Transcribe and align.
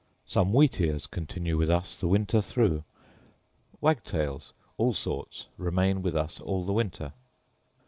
Some 0.25 0.51
wheat 0.51 0.81
ears 0.81 1.05
continue 1.05 1.57
with 1.57 1.69
us 1.69 1.95
the 1.95 2.07
winter 2.07 2.41
through. 2.41 2.83
Wagtails, 3.81 4.51
all 4.77 4.93
sorts, 4.93 5.45
remain 5.57 6.01
with 6.01 6.15
us 6.17 6.39
all 6.39 6.65
the 6.65 6.73
winter. 6.73 7.13